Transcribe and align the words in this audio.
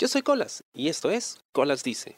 Yo 0.00 0.06
soy 0.06 0.22
Colas 0.22 0.62
y 0.72 0.86
esto 0.86 1.10
es 1.10 1.40
Colas 1.50 1.82
Dice. 1.82 2.14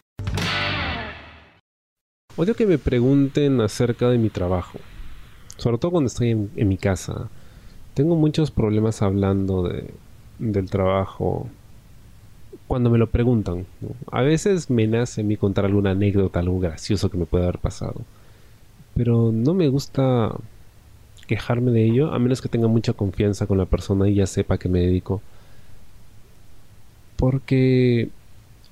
Odio 2.36 2.54
que 2.54 2.66
me 2.66 2.76
pregunten 2.76 3.62
acerca 3.62 4.10
de 4.10 4.18
mi 4.18 4.28
trabajo, 4.28 4.78
sobre 5.56 5.78
todo 5.78 5.90
cuando 5.90 6.08
estoy 6.08 6.32
en, 6.32 6.68
mi 6.68 6.76
casa. 6.76 7.30
Tengo 7.94 8.16
muchos 8.16 8.50
problemas 8.50 9.00
hablando 9.00 9.62
de, 9.62 9.94
del 10.38 10.68
trabajo 10.68 11.48
cuando 12.66 12.90
me 12.90 12.98
lo 12.98 13.08
preguntan. 13.08 13.64
A 14.12 14.20
veces 14.20 14.68
me 14.68 14.86
nace 14.86 15.22
a 15.22 15.24
mí 15.24 15.38
contar 15.38 15.64
alguna 15.64 15.92
anécdota, 15.92 16.40
algo 16.40 16.60
gracioso 16.60 17.10
que 17.10 17.16
me 17.16 17.24
pueda 17.24 17.44
haber 17.44 17.60
pasado. 17.60 18.02
Pero 18.94 19.32
no 19.32 19.54
me 19.54 19.68
gusta 19.68 20.36
quejarme 21.26 21.70
de 21.70 21.86
ello, 21.86 22.12
a 22.12 22.18
menos 22.18 22.42
que 22.42 22.50
tenga 22.50 22.68
mucha 22.68 22.92
confianza 22.92 23.46
con 23.46 23.56
la 23.56 23.64
persona 23.64 24.06
y 24.06 24.16
ya 24.16 24.26
sepa 24.26 24.58
que 24.58 24.68
me 24.68 24.80
dedico. 24.80 25.22
Porque 27.20 28.08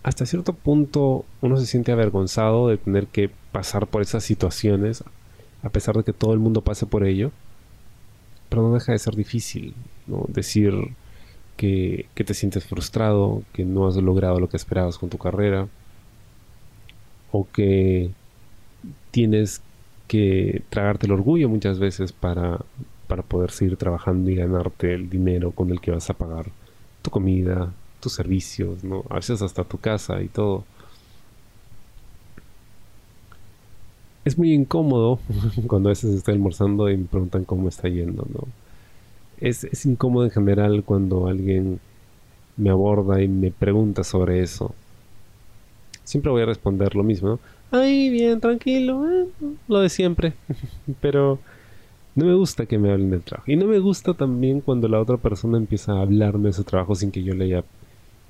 hasta 0.03 0.25
cierto 0.25 0.55
punto 0.55 1.27
uno 1.43 1.59
se 1.59 1.67
siente 1.67 1.93
avergonzado 1.93 2.69
de 2.69 2.79
tener 2.79 3.07
que 3.07 3.31
pasar 3.53 3.87
por 3.87 4.01
esas 4.01 4.25
situaciones, 4.25 5.05
a 5.63 5.69
pesar 5.69 5.99
de 5.99 6.03
que 6.03 6.15
todo 6.15 6.33
el 6.33 6.39
mundo 6.39 6.63
pase 6.63 6.87
por 6.87 7.05
ello. 7.05 7.31
Pero 8.49 8.63
no 8.63 8.73
deja 8.73 8.93
de 8.93 8.99
ser 8.99 9.15
difícil, 9.17 9.75
¿no? 10.07 10.25
Decir 10.29 10.73
que, 11.59 12.07
que 12.15 12.25
te 12.25 12.33
sientes 12.33 12.65
frustrado, 12.65 13.43
que 13.53 13.67
no 13.67 13.87
has 13.87 13.97
logrado 13.97 14.41
lo 14.41 14.49
que 14.49 14.57
esperabas 14.57 14.97
con 14.97 15.11
tu 15.11 15.19
carrera, 15.19 15.69
o 17.31 17.47
que 17.53 18.11
tienes 19.11 19.61
que 20.07 20.63
tragarte 20.71 21.05
el 21.05 21.13
orgullo 21.13 21.51
muchas 21.51 21.79
veces 21.79 22.13
para, 22.13 22.61
para 23.09 23.23
poder 23.23 23.51
seguir 23.51 23.77
trabajando 23.77 24.31
y 24.31 24.37
ganarte 24.37 24.95
el 24.95 25.11
dinero 25.11 25.51
con 25.51 25.69
el 25.69 25.83
que 25.83 25.91
vas 25.91 26.09
a 26.09 26.15
pagar 26.15 26.47
tu 27.03 27.11
comida, 27.11 27.75
tus 28.01 28.13
servicios, 28.13 28.85
¿no? 28.85 29.05
A 29.11 29.17
veces 29.17 29.43
hasta 29.43 29.65
tu 29.65 29.79
casa 29.79 30.23
y 30.23 30.29
todo. 30.29 30.65
Es 34.25 34.37
muy 34.37 34.53
incómodo 34.53 35.19
cuando 35.67 35.89
a 35.89 35.93
veces 35.93 36.15
estoy 36.15 36.35
almorzando 36.35 36.91
y 36.91 36.97
me 36.97 37.05
preguntan 37.07 37.45
cómo 37.45 37.69
está 37.69 37.89
yendo, 37.89 38.27
¿no? 38.33 38.41
Es, 39.41 39.65
es 39.65 39.87
incómodo 39.87 40.25
en 40.25 40.31
general 40.31 40.83
cuando 40.85 41.29
alguien 41.29 41.81
me 42.57 42.71
aborda 42.71 43.23
y 43.23 43.29
me 43.29 43.51
pregunta 43.51 44.05
sobre 44.05 44.43
eso. 44.43 44.75
Siempre 46.05 46.31
voy 46.31 46.43
a 46.43 46.47
responder 46.47 46.95
lo 46.95 47.05
mismo, 47.05 47.29
¿no? 47.29 47.41
Ay, 47.71 48.09
bien, 48.09 48.41
tranquilo, 48.41 49.09
eh, 49.09 49.27
lo 49.69 49.81
de 49.81 49.89
siempre. 49.89 50.33
Pero 51.01 51.39
no 52.15 52.25
me 52.25 52.35
gusta 52.35 52.67
que 52.67 52.79
me 52.79 52.91
hablen 52.91 53.11
del 53.11 53.23
trabajo. 53.23 53.51
Y 53.51 53.57
no 53.57 53.67
me 53.67 53.79
gusta 53.79 54.15
también 54.15 54.61
cuando 54.61 54.89
la 54.89 55.01
otra 55.01 55.19
persona 55.19 55.57
empieza 55.57 55.93
a 55.93 56.03
hablarme 56.03 56.49
de 56.49 56.55
su 56.55 56.65
trabajo 56.65 56.95
sin 56.95 57.11
que 57.11 57.23
yo 57.23 57.35
le 57.35 57.45
haya 57.45 57.65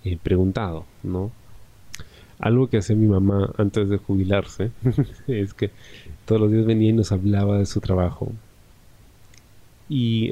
eh, 0.04 0.18
preguntado, 0.22 0.84
¿no? 1.02 1.30
Algo 2.38 2.68
que 2.68 2.78
hacía 2.78 2.94
mi 2.94 3.06
mamá 3.06 3.52
antes 3.58 3.88
de 3.88 3.98
jubilarse 3.98 4.70
es 5.26 5.54
que 5.54 5.70
todos 6.24 6.40
los 6.40 6.52
días 6.52 6.66
venía 6.66 6.90
y 6.90 6.92
nos 6.92 7.12
hablaba 7.12 7.58
de 7.58 7.66
su 7.66 7.80
trabajo. 7.80 8.32
Y 9.88 10.30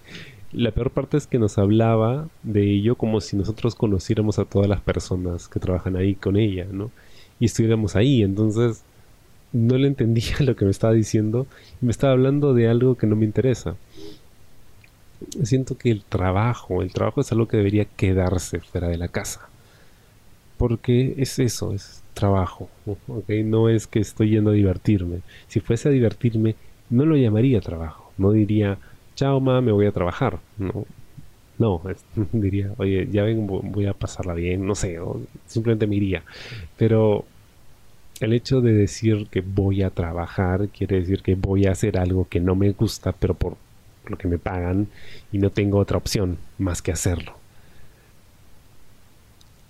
la 0.52 0.72
peor 0.72 0.90
parte 0.90 1.16
es 1.16 1.26
que 1.26 1.38
nos 1.38 1.58
hablaba 1.58 2.28
de 2.42 2.70
ello 2.70 2.96
como 2.96 3.20
si 3.20 3.36
nosotros 3.36 3.74
conociéramos 3.74 4.38
a 4.38 4.44
todas 4.44 4.68
las 4.68 4.80
personas 4.80 5.48
que 5.48 5.60
trabajan 5.60 5.96
ahí 5.96 6.14
con 6.14 6.36
ella, 6.36 6.66
¿no? 6.70 6.90
y 7.40 7.46
estuviéramos 7.46 7.96
ahí. 7.96 8.22
Entonces 8.22 8.82
no 9.52 9.76
le 9.76 9.88
entendía 9.88 10.36
lo 10.40 10.56
que 10.56 10.64
me 10.64 10.70
estaba 10.70 10.92
diciendo 10.92 11.46
y 11.80 11.86
me 11.86 11.90
estaba 11.90 12.12
hablando 12.12 12.54
de 12.54 12.68
algo 12.68 12.96
que 12.96 13.06
no 13.06 13.16
me 13.16 13.24
interesa. 13.24 13.76
Siento 15.42 15.76
que 15.76 15.90
el 15.90 16.04
trabajo, 16.04 16.82
el 16.82 16.92
trabajo 16.92 17.20
es 17.20 17.32
algo 17.32 17.48
que 17.48 17.56
debería 17.56 17.84
quedarse 17.84 18.60
fuera 18.60 18.88
de 18.88 18.98
la 18.98 19.08
casa. 19.08 19.48
Porque 20.56 21.14
es 21.18 21.38
eso, 21.38 21.72
es 21.72 22.02
trabajo. 22.14 22.68
¿okay? 23.06 23.44
No 23.44 23.68
es 23.68 23.86
que 23.86 24.00
estoy 24.00 24.30
yendo 24.30 24.50
a 24.50 24.54
divertirme. 24.54 25.20
Si 25.48 25.60
fuese 25.60 25.88
a 25.88 25.92
divertirme, 25.92 26.56
no 26.90 27.04
lo 27.04 27.16
llamaría 27.16 27.60
trabajo. 27.60 28.12
No 28.18 28.32
diría, 28.32 28.78
chao, 29.14 29.40
ma, 29.40 29.60
me 29.60 29.72
voy 29.72 29.86
a 29.86 29.92
trabajar. 29.92 30.38
No, 30.58 30.86
no, 31.58 31.82
diría, 32.32 32.72
oye, 32.78 33.08
ya 33.10 33.24
ven, 33.24 33.46
voy 33.46 33.86
a 33.86 33.92
pasarla 33.92 34.34
bien, 34.34 34.66
no 34.66 34.74
sé, 34.74 34.98
simplemente 35.46 35.86
me 35.86 35.96
iría. 35.96 36.22
Pero 36.76 37.24
el 38.20 38.32
hecho 38.32 38.60
de 38.60 38.72
decir 38.72 39.28
que 39.30 39.40
voy 39.40 39.82
a 39.82 39.90
trabajar 39.90 40.68
quiere 40.68 41.00
decir 41.00 41.22
que 41.22 41.34
voy 41.34 41.66
a 41.66 41.72
hacer 41.72 41.98
algo 41.98 42.28
que 42.28 42.40
no 42.40 42.54
me 42.54 42.72
gusta, 42.72 43.12
pero 43.12 43.34
por 43.34 43.56
lo 44.06 44.16
que 44.16 44.28
me 44.28 44.38
pagan 44.38 44.88
y 45.32 45.38
no 45.38 45.50
tengo 45.50 45.78
otra 45.78 45.98
opción 45.98 46.38
más 46.58 46.82
que 46.82 46.92
hacerlo. 46.92 47.36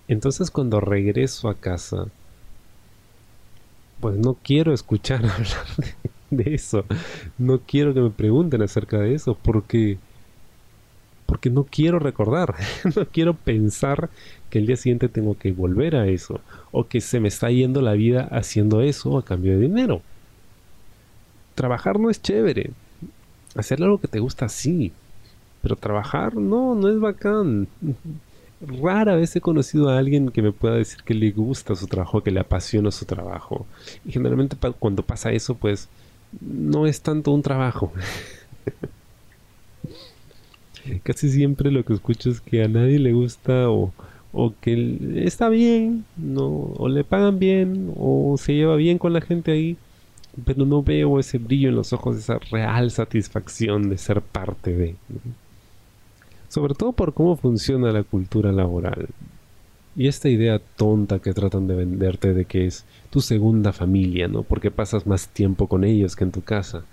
Entonces 0.07 0.49
cuando 0.49 0.79
regreso 0.79 1.49
a 1.49 1.55
casa, 1.55 2.07
pues 3.99 4.17
no 4.17 4.35
quiero 4.43 4.73
escuchar 4.73 5.25
hablar 5.25 5.65
de, 6.31 6.55
eso. 6.55 6.85
No 7.37 7.59
quiero 7.59 7.93
que 7.93 8.01
me 8.01 8.09
pregunten 8.09 8.61
acerca 8.61 8.97
de 8.97 9.13
eso 9.13 9.37
porque 9.41 9.97
porque 11.25 11.51
no 11.51 11.63
quiero 11.63 11.99
recordar, 11.99 12.55
no 12.95 13.05
quiero 13.05 13.35
pensar 13.35 14.09
que 14.49 14.57
el 14.57 14.65
día 14.65 14.77
siguiente 14.77 15.09
tengo 15.09 15.37
que 15.37 15.51
volver 15.51 15.95
a 15.95 16.07
eso, 16.07 16.41
o 16.71 16.87
que 16.87 17.01
se 17.01 17.19
me 17.19 17.27
está 17.27 17.51
yendo 17.51 17.83
la 17.83 17.93
vida 17.93 18.27
haciendo 18.31 18.81
eso 18.81 19.15
a 19.15 19.23
cambio 19.23 19.51
de 19.51 19.59
dinero. 19.59 20.01
Trabajar 21.53 21.99
no 21.99 22.09
es 22.09 22.19
chévere, 22.19 22.71
hacer 23.55 23.81
algo 23.83 23.99
que 23.99 24.07
te 24.07 24.19
gusta 24.19 24.49
sí, 24.49 24.91
pero 25.61 25.75
trabajar 25.75 26.35
no, 26.35 26.75
no 26.75 26.89
es 26.89 26.99
bacán. 26.99 27.67
Rara 28.61 29.15
vez 29.15 29.35
he 29.35 29.41
conocido 29.41 29.89
a 29.89 29.97
alguien 29.97 30.29
que 30.29 30.41
me 30.41 30.51
pueda 30.51 30.75
decir 30.75 31.03
que 31.03 31.13
le 31.13 31.31
gusta 31.31 31.75
su 31.75 31.87
trabajo, 31.87 32.21
que 32.21 32.31
le 32.31 32.41
apasiona 32.41 32.91
su 32.91 33.05
trabajo. 33.05 33.65
Y 34.05 34.11
generalmente 34.11 34.57
cuando 34.79 35.03
pasa 35.03 35.31
eso, 35.31 35.55
pues 35.55 35.87
no 36.41 36.85
es 36.85 37.01
tanto 37.01 37.31
un 37.31 37.41
trabajo. 37.41 37.91
casi 41.03 41.29
siempre 41.29 41.71
lo 41.71 41.83
que 41.83 41.93
escucho 41.93 42.29
es 42.29 42.41
que 42.41 42.63
a 42.63 42.67
nadie 42.67 42.99
le 42.99 43.13
gusta 43.13 43.69
o, 43.69 43.93
que 44.61 45.23
está 45.25 45.49
bien, 45.49 46.05
no, 46.17 46.47
o 46.47 46.87
le 46.87 47.03
pagan 47.03 47.39
bien, 47.39 47.93
o 47.97 48.35
se 48.37 48.53
lleva 48.53 48.75
bien 48.75 48.97
con 48.97 49.13
la 49.13 49.21
gente 49.21 49.51
ahí, 49.51 49.77
pero 50.45 50.65
no 50.65 50.83
veo 50.83 51.19
ese 51.19 51.37
brillo 51.37 51.69
en 51.69 51.75
los 51.75 51.93
ojos, 51.93 52.17
esa 52.17 52.39
real 52.51 52.91
satisfacción 52.91 53.89
de 53.89 53.97
ser 53.97 54.21
parte 54.21 54.75
de. 54.75 54.95
Sobre 56.47 56.73
todo 56.73 56.93
por 56.93 57.13
cómo 57.13 57.35
funciona 57.35 57.91
la 57.91 58.03
cultura 58.03 58.51
laboral. 58.51 59.07
Y 59.95 60.07
esta 60.07 60.29
idea 60.29 60.61
tonta 60.77 61.19
que 61.19 61.33
tratan 61.33 61.67
de 61.67 61.75
venderte 61.75 62.33
de 62.33 62.45
que 62.45 62.65
es 62.65 62.85
tu 63.09 63.21
segunda 63.21 63.73
familia, 63.73 64.27
¿no? 64.27 64.43
Porque 64.43 64.71
pasas 64.71 65.05
más 65.05 65.27
tiempo 65.27 65.67
con 65.67 65.83
ellos 65.83 66.15
que 66.15 66.23
en 66.23 66.31
tu 66.31 66.41
casa. 66.41 66.83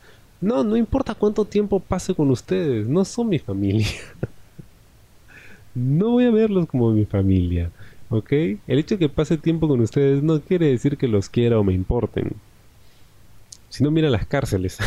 No, 0.41 0.65
no 0.65 0.77
importa 0.77 1.15
cuánto 1.15 1.45
tiempo 1.45 1.81
pase 1.81 2.15
con 2.15 2.31
ustedes, 2.31 2.89
no 2.89 3.05
son 3.05 3.29
mi 3.29 3.39
familia. 3.39 3.87
no 5.75 6.11
voy 6.11 6.25
a 6.25 6.31
verlos 6.31 6.67
como 6.67 6.91
mi 6.91 7.05
familia, 7.05 7.71
¿ok? 8.11 8.33
El 8.67 8.79
hecho 8.79 8.97
de 8.97 8.99
que 8.99 9.09
pase 9.09 9.39
tiempo 9.39 9.69
con 9.69 9.81
ustedes 9.81 10.23
no 10.23 10.41
quiere 10.41 10.69
decir 10.69 10.97
que 10.97 11.09
los 11.09 11.29
quiera 11.29 11.59
o 11.59 11.65
me 11.65 11.75
importen. 11.75 12.33
Si 13.77 13.85
no, 13.85 13.91
mira 13.91 14.09
las 14.09 14.25
cárceles. 14.25 14.79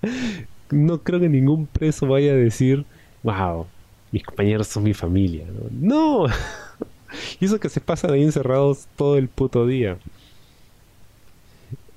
no 0.70 0.98
creo 1.02 1.18
que 1.18 1.30
ningún 1.30 1.66
preso 1.66 2.06
vaya 2.06 2.32
a 2.32 2.36
decir, 2.36 2.84
wow, 3.22 3.64
mis 4.10 4.22
compañeros 4.22 4.66
son 4.66 4.82
mi 4.82 4.92
familia. 4.92 5.46
No. 5.70 6.26
y 7.40 7.46
eso 7.46 7.58
que 7.58 7.70
se 7.70 7.80
pasan 7.80 8.10
ahí 8.10 8.22
encerrados 8.22 8.86
todo 8.96 9.16
el 9.16 9.28
puto 9.28 9.66
día. 9.66 9.96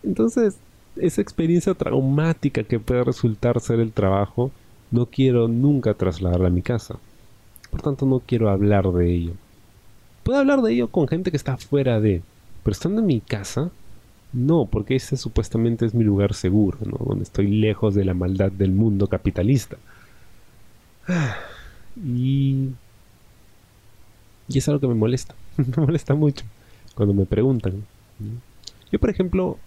Entonces, 0.03 0.55
esa 0.95 1.19
experiencia 1.19 1.73
traumática 1.73 2.63
que 2.63 2.79
puede 2.79 3.03
resultar 3.03 3.59
ser 3.59 3.81
el 3.81 3.91
trabajo, 3.91 4.51
no 4.91 5.07
quiero 5.07 5.49
nunca 5.49 5.95
trasladarla 5.95 6.47
a 6.47 6.51
mi 6.51 6.61
casa. 6.61 6.95
Por 7.71 7.81
tanto, 7.81 8.05
no 8.05 8.21
quiero 8.21 8.49
hablar 8.49 8.89
de 8.93 9.13
ello. 9.13 9.33
Puedo 10.23 10.39
hablar 10.39 10.61
de 10.61 10.71
ello 10.71 10.87
con 10.87 11.09
gente 11.09 11.29
que 11.29 11.35
está 11.35 11.57
fuera 11.57 11.99
de, 11.99 12.21
pero 12.63 12.71
estando 12.71 13.01
en 13.01 13.07
mi 13.07 13.19
casa, 13.19 13.69
no, 14.35 14.65
porque 14.65 14.97
ese 14.97 15.15
supuestamente 15.15 15.85
es 15.85 15.93
mi 15.93 16.03
lugar 16.03 16.33
seguro, 16.33 16.77
¿no? 16.85 16.97
donde 17.05 17.23
estoy 17.23 17.47
lejos 17.47 17.95
de 17.95 18.03
la 18.03 18.13
maldad 18.13 18.51
del 18.51 18.71
mundo 18.71 19.07
capitalista. 19.07 19.77
Y, 21.97 22.71
y 24.49 24.57
es 24.57 24.67
algo 24.67 24.81
que 24.81 24.87
me 24.87 24.95
molesta, 24.95 25.33
me 25.57 25.85
molesta 25.85 26.13
mucho 26.13 26.43
cuando 26.93 27.13
me 27.13 27.25
preguntan. 27.25 27.85
Yo, 28.91 28.99
por 28.99 29.09
ejemplo, 29.09 29.57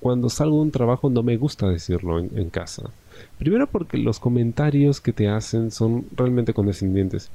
cuando 0.00 0.30
salgo 0.30 0.56
de 0.56 0.62
un 0.62 0.70
trabajo 0.70 1.10
no 1.10 1.22
me 1.22 1.36
gusta 1.36 1.68
decirlo 1.68 2.18
en, 2.18 2.48
casa. 2.48 2.90
Primero 3.36 3.66
porque 3.66 3.98
los 3.98 4.18
comentarios 4.18 4.98
que 5.02 5.12
te 5.12 5.28
hacen 5.28 5.70
son 5.70 6.06
realmente 6.16 6.54
condescendientes. 6.54 7.28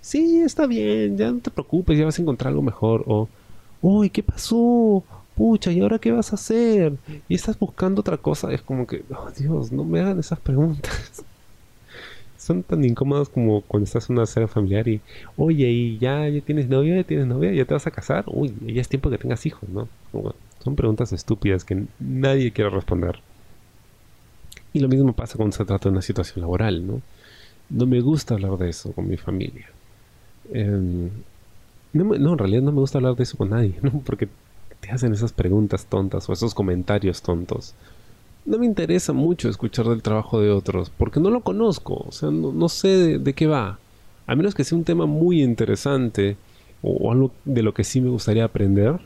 Sí, 0.00 0.40
está 0.40 0.66
bien, 0.66 1.16
ya 1.16 1.30
no 1.30 1.38
te 1.38 1.52
preocupes, 1.52 1.96
ya 1.96 2.04
vas 2.04 2.18
a 2.18 2.22
encontrar 2.22 2.50
algo 2.50 2.62
mejor. 2.62 3.04
O, 3.06 3.28
uy, 3.80 4.10
¿qué 4.10 4.24
pasó? 4.24 5.04
Pucha, 5.36 5.70
¿y 5.70 5.80
ahora 5.80 5.98
qué 5.98 6.12
vas 6.12 6.32
a 6.32 6.36
hacer? 6.36 6.94
Y 7.28 7.34
estás 7.34 7.58
buscando 7.58 8.00
otra 8.00 8.16
cosa. 8.16 8.52
Es 8.52 8.62
como 8.62 8.86
que, 8.86 9.04
oh 9.10 9.30
Dios, 9.36 9.70
no 9.70 9.84
me 9.84 10.00
hagan 10.00 10.18
esas 10.18 10.40
preguntas. 10.40 11.22
son 12.38 12.62
tan 12.62 12.84
incómodas 12.84 13.28
como 13.28 13.60
cuando 13.62 13.84
estás 13.84 14.08
en 14.08 14.16
una 14.16 14.26
cena 14.26 14.46
familiar 14.46 14.86
y, 14.88 15.00
oye, 15.36 15.68
¿y 15.68 15.98
ya, 15.98 16.28
ya 16.28 16.40
tienes 16.40 16.68
novia? 16.68 16.96
¿Ya 16.96 17.04
tienes 17.04 17.26
novia? 17.26 17.52
¿Ya 17.52 17.64
te 17.64 17.74
vas 17.74 17.86
a 17.86 17.90
casar? 17.90 18.24
Uy, 18.28 18.54
ya 18.66 18.80
es 18.80 18.88
tiempo 18.88 19.10
que 19.10 19.18
tengas 19.18 19.44
hijos, 19.46 19.68
¿no? 19.68 19.88
son 20.62 20.74
preguntas 20.74 21.12
estúpidas 21.12 21.64
que 21.64 21.84
nadie 22.00 22.50
quiere 22.50 22.70
responder. 22.70 23.20
Y 24.72 24.80
lo 24.80 24.88
mismo 24.88 25.12
pasa 25.12 25.36
cuando 25.36 25.56
se 25.56 25.64
trata 25.64 25.88
de 25.88 25.92
una 25.92 26.02
situación 26.02 26.40
laboral, 26.40 26.84
¿no? 26.84 27.02
No 27.70 27.86
me 27.86 28.00
gusta 28.00 28.34
hablar 28.34 28.56
de 28.58 28.70
eso 28.70 28.92
con 28.92 29.08
mi 29.08 29.16
familia. 29.16 29.68
Em, 30.52 31.10
no, 31.92 32.14
en 32.14 32.38
realidad 32.38 32.62
no 32.62 32.72
me 32.72 32.80
gusta 32.80 32.98
hablar 32.98 33.14
de 33.14 33.22
eso 33.22 33.36
con 33.36 33.50
nadie, 33.50 33.74
¿no? 33.82 34.00
Porque 34.04 34.28
te 34.86 34.92
hacen 34.92 35.12
esas 35.12 35.32
preguntas 35.32 35.86
tontas 35.86 36.28
o 36.28 36.32
esos 36.32 36.54
comentarios 36.54 37.20
tontos. 37.20 37.74
No 38.44 38.58
me 38.58 38.66
interesa 38.66 39.12
mucho 39.12 39.48
escuchar 39.48 39.86
del 39.86 40.02
trabajo 40.02 40.40
de 40.40 40.50
otros, 40.50 40.90
porque 40.90 41.18
no 41.18 41.30
lo 41.30 41.40
conozco, 41.40 42.04
o 42.06 42.12
sea, 42.12 42.30
no, 42.30 42.68
sé 42.68 43.18
de, 43.18 43.32
qué 43.32 43.48
va. 43.48 43.80
A 44.28 44.36
menos 44.36 44.54
que 44.54 44.62
sea 44.62 44.78
un 44.78 44.84
tema 44.84 45.06
muy 45.06 45.42
interesante 45.42 46.36
o, 46.82 47.10
algo 47.10 47.32
de 47.44 47.62
lo 47.62 47.74
que 47.74 47.82
sí 47.82 48.00
me 48.00 48.10
gustaría 48.10 48.44
aprender, 48.44 49.00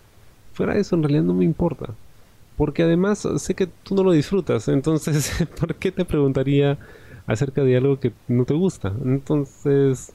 fuera 0.53 0.75
de 0.75 0.81
eso 0.81 0.97
en 0.97 1.03
realidad 1.03 1.23
no 1.23 1.33
me 1.35 1.47
importa. 1.47 1.95
Porque 2.59 2.83
además 2.83 3.27
sé 3.39 3.55
que 3.55 3.67
tú 3.67 3.95
no 3.95 4.03
lo 4.03 4.13
disfrutas, 4.13 4.69
entonces, 4.69 5.33
¿por 5.59 5.75
qué 5.77 5.91
te 5.91 6.05
preguntaría 6.05 6.77
acerca 7.27 7.65
de 7.65 7.79
algo 7.79 7.99
que 7.99 8.13
no 8.29 8.45
te 8.45 8.53
gusta? 8.53 8.93
Entonces, 9.03 10.13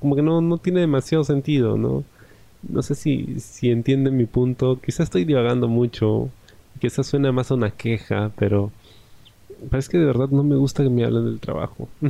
como 0.00 0.16
que 0.16 0.22
no, 0.22 0.40
no 0.40 0.56
tiene 0.56 0.80
demasiado 0.80 1.24
sentido, 1.24 1.76
¿no? 1.76 2.04
No 2.62 2.82
sé 2.82 2.94
si, 2.94 3.40
si 3.40 3.70
entienden 3.70 4.16
mi 4.16 4.26
punto. 4.26 4.80
Quizás 4.80 5.04
estoy 5.04 5.24
divagando 5.24 5.68
mucho. 5.68 6.30
Quizás 6.80 7.06
suena 7.06 7.32
más 7.32 7.50
a 7.50 7.54
una 7.54 7.70
queja, 7.70 8.30
pero 8.36 8.70
parece 9.70 9.90
que 9.90 9.98
de 9.98 10.04
verdad 10.06 10.28
no 10.30 10.42
me 10.42 10.56
gusta 10.56 10.82
que 10.82 10.90
me 10.90 11.04
hablen 11.04 11.24
del 11.24 11.40
trabajo. 11.40 11.88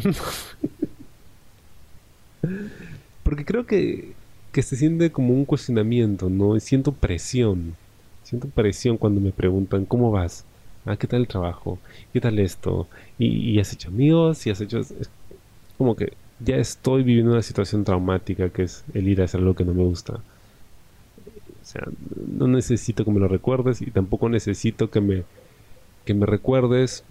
Porque 3.22 3.44
creo 3.44 3.66
que, 3.66 4.12
que 4.52 4.62
se 4.62 4.76
siente 4.76 5.10
como 5.10 5.34
un 5.34 5.44
cuestionamiento, 5.44 6.30
¿no? 6.30 6.56
Y 6.56 6.60
siento 6.60 6.92
presión. 6.92 7.74
Siento 8.22 8.48
presión 8.48 8.96
cuando 8.96 9.20
me 9.20 9.32
preguntan, 9.32 9.84
¿cómo 9.84 10.10
vas? 10.10 10.44
Ah, 10.84 10.96
¿qué 10.96 11.06
tal 11.06 11.20
el 11.20 11.28
trabajo? 11.28 11.78
¿Qué 12.12 12.20
tal 12.20 12.38
esto? 12.38 12.88
¿Y, 13.18 13.58
has 13.60 13.72
hecho 13.72 13.88
amigos? 13.88 14.46
¿Y 14.46 14.50
has 14.50 14.60
hecho...? 14.60 14.80
Como 15.76 15.94
que 15.96 16.12
ya 16.40 16.56
estoy 16.56 17.02
viviendo 17.02 17.32
una 17.32 17.42
situación 17.42 17.84
traumática 17.84 18.48
que 18.50 18.62
es 18.62 18.84
el 18.94 19.08
ir 19.08 19.20
a 19.20 19.24
hacer 19.24 19.40
algo 19.40 19.54
que 19.54 19.64
no 19.64 19.74
me 19.74 19.84
gusta. 19.84 20.20
O 21.68 21.70
sea, 21.70 21.82
no 22.26 22.48
necesito 22.48 23.04
que 23.04 23.10
me 23.10 23.20
lo 23.20 23.28
recuerdes 23.28 23.82
y 23.82 23.90
tampoco 23.90 24.30
necesito 24.30 24.88
que 24.90 25.02
me, 25.02 25.24
que 26.06 26.14
me 26.14 26.24
recuerdes 26.24 27.04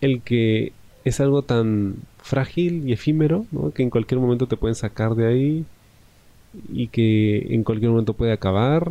el 0.00 0.20
que 0.20 0.72
es 1.04 1.20
algo 1.20 1.42
tan 1.42 1.94
frágil 2.18 2.88
y 2.88 2.92
efímero, 2.92 3.46
¿no? 3.52 3.70
que 3.70 3.84
en 3.84 3.90
cualquier 3.90 4.18
momento 4.18 4.48
te 4.48 4.56
pueden 4.56 4.74
sacar 4.74 5.14
de 5.14 5.28
ahí 5.28 5.64
y 6.72 6.88
que 6.88 7.54
en 7.54 7.62
cualquier 7.62 7.92
momento 7.92 8.14
puede 8.14 8.32
acabar. 8.32 8.90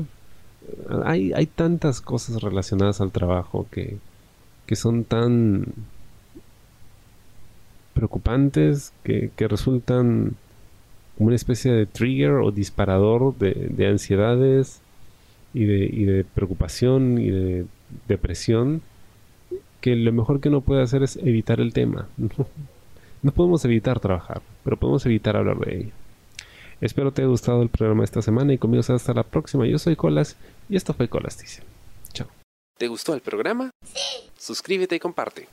Hay, 1.04 1.34
hay 1.34 1.48
tantas 1.48 2.00
cosas 2.00 2.42
relacionadas 2.42 3.02
al 3.02 3.12
trabajo 3.12 3.68
que, 3.72 3.98
que 4.68 4.78
son 4.78 5.04
tan 5.04 5.66
preocupantes, 7.94 8.94
que, 9.04 9.32
que 9.36 9.50
resultan 9.50 10.38
como 11.22 11.28
una 11.28 11.36
especie 11.36 11.72
de 11.72 11.86
trigger 11.86 12.32
o 12.32 12.50
disparador 12.50 13.36
de, 13.38 13.88
ansiedades 13.88 14.82
y 15.54 15.66
de, 15.66 15.86
y 15.86 16.06
de, 16.06 16.24
preocupación 16.24 17.20
y 17.20 17.30
de 17.30 17.66
depresión 18.08 18.82
que 19.82 19.96
lo 19.96 20.12
mejor 20.14 20.42
que 20.42 20.50
uno 20.50 20.62
puede 20.62 20.82
hacer 20.82 21.04
es 21.04 21.18
evitar 21.18 21.60
el 21.62 21.74
tema. 21.74 22.10
No 23.24 23.32
podemos 23.32 23.64
evitar 23.66 24.00
trabajar, 24.00 24.42
pero 24.64 24.78
podemos 24.78 25.06
evitar 25.06 25.38
hablar 25.38 25.60
de 25.60 25.78
ello. 25.78 25.92
Espero 26.82 27.12
te 27.12 27.22
haya 27.22 27.30
gustado 27.30 27.62
el 27.62 27.70
programa 27.70 28.04
esta 28.04 28.24
semana 28.24 28.52
y 28.52 28.58
conmigo 28.58 28.82
hasta 28.82 29.14
la 29.14 29.22
próxima. 29.22 29.68
Yo 29.68 29.78
soy 29.78 29.96
Colas 29.96 30.38
y 30.70 30.76
esto 30.76 30.96
fue 30.96 31.08
Colas 31.08 31.38
Dice. 31.38 31.62
Chao. 32.14 32.28
¿Te 32.80 32.88
gustó 32.88 33.14
el 33.14 33.22
programa? 33.22 33.70
Sí. 33.86 34.28
Suscríbete 34.40 34.96
y 34.96 35.00
comparte. 35.00 35.48